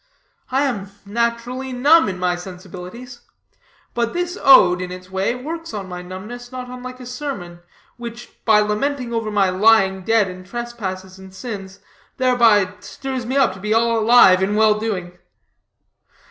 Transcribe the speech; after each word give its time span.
I 0.49 0.63
am 0.63 0.89
naturally 1.05 1.71
numb 1.71 2.09
in 2.09 2.17
my 2.17 2.35
sensibilities; 2.35 3.21
but 3.93 4.13
this 4.13 4.35
ode, 4.41 4.81
in 4.81 4.91
its 4.91 5.11
way, 5.11 5.35
works 5.35 5.75
on 5.75 5.87
my 5.87 6.01
numbness 6.01 6.51
not 6.51 6.67
unlike 6.71 6.99
a 6.99 7.05
sermon, 7.05 7.59
which, 7.97 8.43
by 8.43 8.61
lamenting 8.61 9.13
over 9.13 9.29
my 9.29 9.51
lying 9.51 10.01
dead 10.01 10.27
in 10.27 10.43
trespasses 10.43 11.19
and 11.19 11.31
sins, 11.35 11.81
thereby 12.17 12.73
stirs 12.79 13.27
me 13.27 13.37
up 13.37 13.53
to 13.53 13.59
be 13.59 13.75
all 13.75 13.99
alive 13.99 14.41
in 14.41 14.55
well 14.55 14.79
doing." 14.79 15.19